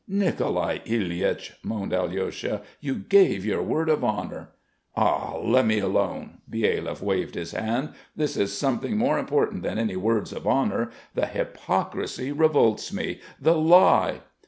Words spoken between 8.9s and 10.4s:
more important than any words